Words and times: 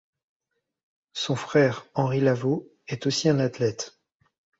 Son 1.13 1.35
frère 1.35 1.85
Henri 1.93 2.21
Lauvaux 2.21 2.67
est 2.87 3.05
aussi 3.05 3.29
un 3.29 3.37
athlète. 3.37 3.99